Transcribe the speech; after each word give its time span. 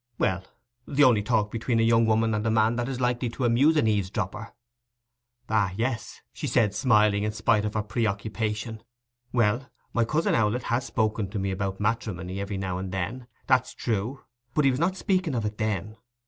'Well—the 0.17 1.03
only 1.03 1.21
talk 1.21 1.51
between 1.51 1.79
a 1.79 1.83
young 1.83 2.07
woman 2.07 2.33
and 2.33 2.43
man 2.51 2.75
that 2.77 2.89
is 2.89 2.99
likely 2.99 3.29
to 3.29 3.45
amuse 3.45 3.77
an 3.77 3.85
eavesdropper.' 3.85 4.51
'Ah 5.47 5.73
yes,' 5.75 6.21
she 6.33 6.47
said, 6.47 6.73
smiling 6.73 7.21
in 7.21 7.31
spite 7.31 7.65
of 7.65 7.75
her 7.75 7.83
preoccupation. 7.83 8.81
'Well, 9.31 9.69
my 9.93 10.03
cousin 10.03 10.33
Owlett 10.33 10.63
has 10.63 10.87
spoken 10.87 11.29
to 11.29 11.37
me 11.37 11.51
about 11.51 11.79
matrimony, 11.79 12.41
every 12.41 12.57
now 12.57 12.79
and 12.79 12.91
then, 12.91 13.27
that's 13.45 13.75
true; 13.75 14.23
but 14.55 14.65
he 14.65 14.71
was 14.71 14.79
not 14.79 14.97
speaking 14.97 15.35
of 15.35 15.45
it 15.45 15.59
then. 15.59 15.97